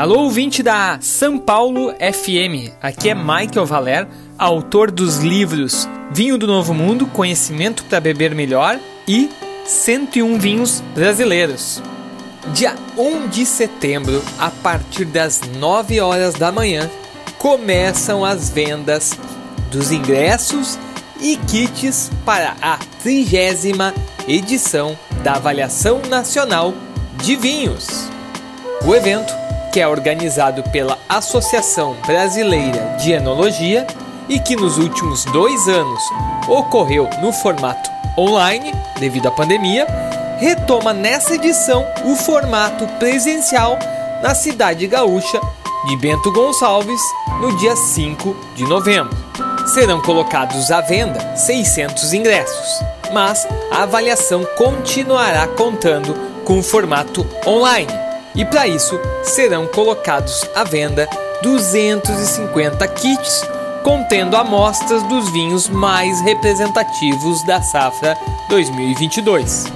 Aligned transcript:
Alô, 0.00 0.20
ouvinte 0.20 0.62
da 0.62 0.96
São 1.02 1.38
Paulo 1.38 1.92
FM. 1.92 2.72
Aqui 2.80 3.10
é 3.10 3.14
Michael 3.14 3.66
Valer, 3.66 4.08
autor 4.38 4.90
dos 4.90 5.18
livros 5.18 5.86
Vinho 6.10 6.38
do 6.38 6.46
Novo 6.46 6.72
Mundo, 6.72 7.06
Conhecimento 7.06 7.84
para 7.84 8.00
Beber 8.00 8.34
Melhor 8.34 8.80
e 9.06 9.28
101 9.66 10.38
Vinhos 10.38 10.82
Brasileiros. 10.94 11.82
Dia 12.54 12.76
1 12.96 13.28
de 13.28 13.44
setembro, 13.44 14.24
a 14.38 14.48
partir 14.48 15.04
das 15.04 15.42
9 15.58 16.00
horas 16.00 16.32
da 16.32 16.50
manhã, 16.50 16.90
começam 17.36 18.24
as 18.24 18.48
vendas 18.48 19.12
dos 19.70 19.92
ingressos 19.92 20.78
e 21.20 21.36
kits 21.36 22.10
para 22.24 22.56
a 22.62 22.78
trigésima 23.02 23.92
edição 24.26 24.98
da 25.22 25.34
Avaliação 25.34 26.00
Nacional 26.08 26.72
de 27.22 27.36
Vinhos. 27.36 28.08
O 28.86 28.94
evento 28.94 29.39
que 29.70 29.80
é 29.80 29.86
organizado 29.86 30.62
pela 30.64 30.98
Associação 31.08 31.96
Brasileira 32.06 32.96
de 32.98 33.12
Enologia 33.12 33.86
e 34.28 34.38
que 34.38 34.56
nos 34.56 34.78
últimos 34.78 35.24
dois 35.26 35.68
anos 35.68 36.02
ocorreu 36.48 37.08
no 37.20 37.32
formato 37.32 37.90
online 38.18 38.72
devido 38.98 39.28
à 39.28 39.30
pandemia, 39.30 39.86
retoma 40.38 40.92
nessa 40.92 41.34
edição 41.34 41.86
o 42.04 42.16
formato 42.16 42.86
presencial 42.98 43.78
na 44.22 44.34
cidade 44.34 44.86
gaúcha 44.86 45.40
de 45.86 45.96
Bento 45.96 46.30
Gonçalves 46.32 47.00
no 47.40 47.56
dia 47.56 47.76
5 47.76 48.36
de 48.54 48.64
novembro. 48.64 49.16
Serão 49.66 50.00
colocados 50.00 50.70
à 50.70 50.80
venda 50.80 51.36
600 51.36 52.12
ingressos, 52.12 52.84
mas 53.12 53.46
a 53.70 53.84
avaliação 53.84 54.44
continuará 54.56 55.46
contando 55.46 56.14
com 56.44 56.58
o 56.58 56.62
formato 56.62 57.26
online 57.46 57.99
e 58.34 58.44
para 58.44 58.66
isso 58.66 58.98
serão 59.22 59.66
colocados 59.66 60.44
à 60.54 60.64
venda 60.64 61.08
250 61.42 62.86
kits 62.88 63.44
contendo 63.82 64.36
amostras 64.36 65.02
dos 65.04 65.30
vinhos 65.30 65.68
mais 65.68 66.20
representativos 66.20 67.42
da 67.44 67.62
safra 67.62 68.16
2022. 68.48 69.66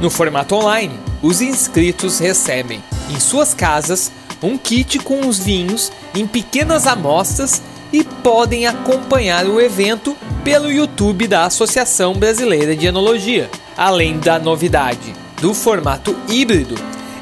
No 0.00 0.08
formato 0.08 0.54
online, 0.54 0.98
os 1.22 1.40
inscritos 1.40 2.18
recebem 2.18 2.82
em 3.10 3.20
suas 3.20 3.52
casas 3.52 4.10
um 4.42 4.56
kit 4.56 4.98
com 5.00 5.26
os 5.26 5.38
vinhos 5.38 5.92
em 6.14 6.26
pequenas 6.26 6.86
amostras 6.86 7.62
e 7.92 8.02
podem 8.02 8.66
acompanhar 8.66 9.46
o 9.46 9.60
evento 9.60 10.16
pelo 10.42 10.70
YouTube 10.70 11.26
da 11.26 11.44
Associação 11.44 12.14
Brasileira 12.14 12.74
de 12.74 12.86
Enologia. 12.86 13.50
Além 13.76 14.18
da 14.18 14.38
novidade 14.38 15.12
do 15.40 15.52
formato 15.52 16.16
híbrido, 16.28 16.76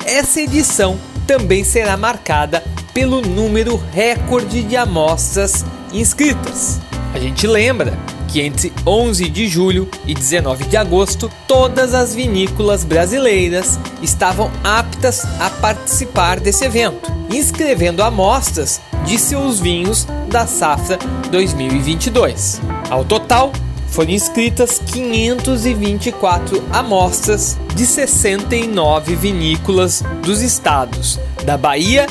essa 0.09 0.41
edição 0.41 0.98
também 1.27 1.62
será 1.62 1.97
marcada 1.97 2.64
pelo 2.95 3.20
número 3.20 3.77
recorde 3.92 4.62
de 4.62 4.77
amostras 4.77 5.65
inscritas. 5.92 6.81
A 7.12 7.19
gente 7.19 7.47
lembra 7.47 7.92
que 8.27 8.41
entre 8.41 8.73
11 8.87 9.28
de 9.28 9.47
julho 9.47 9.89
e 10.06 10.15
19 10.15 10.65
de 10.65 10.77
agosto, 10.77 11.31
todas 11.47 11.95
as 11.95 12.15
vinícolas 12.15 12.84
brasileiras 12.84 13.78
estavam 14.03 14.50
aptas 14.65 15.25
a 15.41 15.50
participar 15.50 16.41
desse 16.41 16.65
evento, 16.65 17.11
inscrevendo 17.31 18.03
amostras 18.03 18.81
de 19.05 19.19
seus 19.19 19.61
vinhos 19.61 20.06
da 20.28 20.47
safra 20.47 20.98
2022. 21.31 22.61
Ao 22.91 23.05
total, 23.05 23.53
foram 23.91 24.11
inscritas 24.11 24.81
524 24.86 26.62
amostras 26.72 27.58
de 27.75 27.84
69 27.84 29.17
vinícolas 29.17 30.03
dos 30.22 30.41
estados 30.42 31.19
da 31.44 31.56
Bahia, 31.56 32.06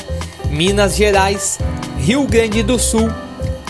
Minas 0.50 0.96
Gerais, 0.96 1.58
Rio 1.98 2.26
Grande 2.26 2.62
do 2.62 2.78
Sul, 2.78 3.10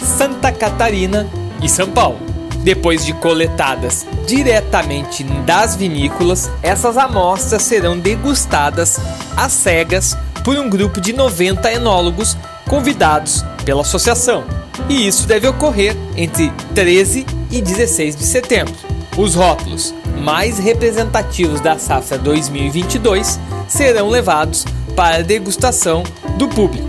Santa 0.02 0.50
Catarina 0.50 1.28
e 1.62 1.68
São 1.68 1.90
Paulo. 1.90 2.18
Depois 2.62 3.04
de 3.04 3.12
coletadas 3.12 4.06
diretamente 4.26 5.22
das 5.24 5.76
vinícolas, 5.76 6.50
essas 6.62 6.96
amostras 6.96 7.62
serão 7.62 7.98
degustadas 7.98 8.98
às 9.36 9.52
cegas 9.52 10.16
por 10.44 10.58
um 10.58 10.68
grupo 10.68 11.00
de 11.00 11.12
90 11.12 11.72
enólogos 11.72 12.36
convidados 12.68 13.44
pela 13.64 13.82
associação. 13.82 14.44
E 14.88 15.06
isso 15.06 15.26
deve 15.26 15.46
ocorrer 15.48 15.96
entre 16.16 16.52
13 16.74 17.26
e 17.50 17.60
16 17.60 18.16
de 18.16 18.24
setembro. 18.24 18.74
Os 19.16 19.34
rótulos 19.34 19.94
mais 20.20 20.58
representativos 20.58 21.60
da 21.60 21.78
safra 21.78 22.18
2022 22.18 23.38
serão 23.68 24.08
levados 24.08 24.64
para 24.94 25.22
degustação 25.22 26.02
do 26.36 26.48
público. 26.48 26.88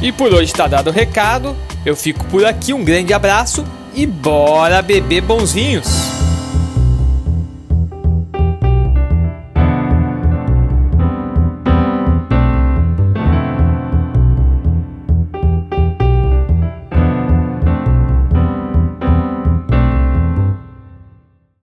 E 0.01 0.13
por 0.13 0.33
hoje 0.33 0.53
está 0.53 0.69
dado 0.69 0.91
o 0.91 0.93
recado, 0.93 1.57
eu 1.85 1.97
fico 1.97 2.25
por 2.27 2.47
aqui, 2.47 2.73
um 2.73 2.85
grande 2.85 3.13
abraço 3.13 3.65
e 3.93 4.07
bora 4.07 4.83
beber 4.83 5.23
bons 5.23 5.51
vinhos! 5.51 6.30